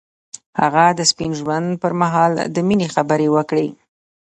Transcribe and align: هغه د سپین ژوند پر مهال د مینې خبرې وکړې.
هغه 0.61 0.85
د 0.99 1.01
سپین 1.11 1.31
ژوند 1.39 1.67
پر 1.81 1.91
مهال 2.01 2.31
د 2.55 2.57
مینې 2.67 2.87
خبرې 2.95 3.27
وکړې. 3.35 3.67